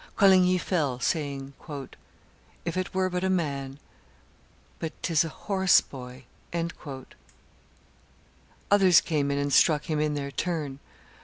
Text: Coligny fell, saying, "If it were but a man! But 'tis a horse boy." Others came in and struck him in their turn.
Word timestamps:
Coligny 0.15 0.57
fell, 0.57 0.99
saying, 0.99 1.53
"If 2.65 2.75
it 2.75 2.91
were 2.91 3.07
but 3.07 3.23
a 3.23 3.29
man! 3.29 3.77
But 4.79 4.93
'tis 5.03 5.23
a 5.23 5.29
horse 5.29 5.79
boy." 5.79 6.23
Others 8.71 9.01
came 9.01 9.29
in 9.29 9.37
and 9.37 9.53
struck 9.53 9.85
him 9.85 9.99
in 9.99 10.15
their 10.15 10.31
turn. 10.31 10.79